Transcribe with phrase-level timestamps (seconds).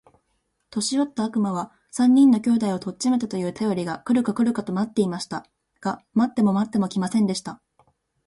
[0.71, 5.45] 年よった悪魔は、三人の兄弟を取っちめたと言うたよりが来るか来るかと待っていました。
[5.79, 7.61] が待っても待っても来ませんでした。